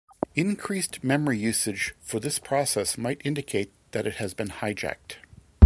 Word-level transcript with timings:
Increased 0.33 1.03
memory 1.03 1.37
usage 1.37 1.93
for 2.01 2.19
this 2.19 2.39
process 2.39 2.97
might 2.97 3.21
indicate 3.23 3.71
that 3.91 4.07
it 4.07 4.15
has 4.15 4.33
been 4.33 4.47
"hijacked". 4.49 5.17